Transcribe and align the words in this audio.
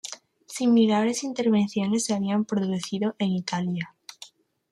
Similares 0.47 1.21
intervenciones 1.23 2.05
se 2.05 2.15
habían 2.15 2.43
producido 2.45 3.13
en 3.19 3.33
Italia. 3.33 3.93